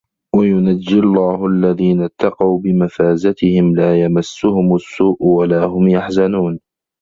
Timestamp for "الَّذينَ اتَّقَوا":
1.45-2.59